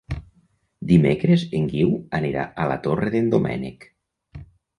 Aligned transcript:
Dimecres 0.91 1.43
en 1.59 1.67
Guiu 1.73 1.91
anirà 2.21 2.47
a 2.65 2.67
la 2.73 2.79
Torre 2.89 3.13
d'en 3.19 3.31
Doménec. 3.37 3.87